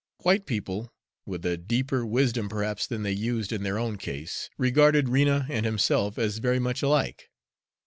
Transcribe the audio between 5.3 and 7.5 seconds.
and himself as very much alike.